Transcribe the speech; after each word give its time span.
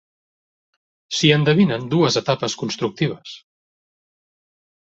S'hi 1.17 1.29
endevinen 1.35 1.85
dues 1.93 2.17
etapes 2.23 2.57
constructives. 2.65 3.39